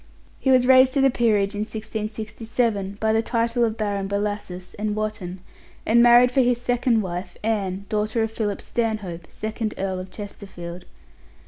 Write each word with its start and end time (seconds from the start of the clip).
He 0.39 0.49
was 0.49 0.65
raised 0.65 0.95
to 0.95 1.01
the 1.01 1.11
peerage 1.11 1.53
in 1.53 1.59
1667 1.59 2.97
by 2.99 3.13
the 3.13 3.21
title 3.21 3.63
of 3.63 3.77
Baron 3.77 4.07
Bellasis 4.07 4.73
and 4.79 4.95
Wotton, 4.95 5.41
and 5.85 6.01
married 6.01 6.31
for 6.31 6.41
his 6.41 6.59
second 6.59 7.01
wife 7.03 7.37
Anne, 7.43 7.85
daughter 7.87 8.23
of 8.23 8.31
Philip 8.31 8.61
Stanhope, 8.61 9.27
second 9.29 9.75
Earl 9.77 9.99
of 9.99 10.09
Chesterfield. 10.09 10.85